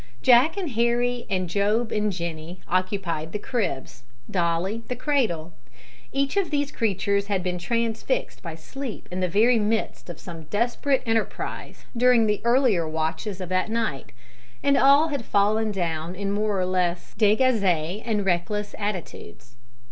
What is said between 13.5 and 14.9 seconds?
night, and